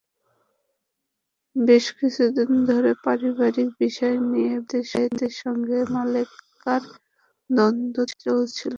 [1.55, 6.83] বেশ কিছুদিন ধরে পারিবারিক বিষয় নিয়ে বেলায়েতের সঙ্গে মালেকার
[7.49, 8.69] দ্বন্দ্ব চলছিল।